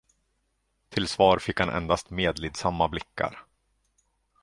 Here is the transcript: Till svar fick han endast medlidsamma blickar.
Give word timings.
Till 0.89 1.07
svar 1.07 1.39
fick 1.39 1.59
han 1.59 1.69
endast 1.69 2.09
medlidsamma 2.09 2.87
blickar. 2.87 3.45